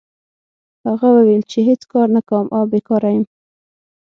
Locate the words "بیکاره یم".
2.71-3.25